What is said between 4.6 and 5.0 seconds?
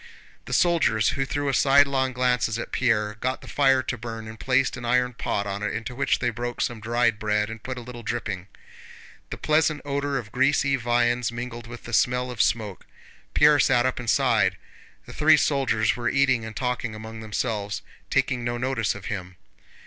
an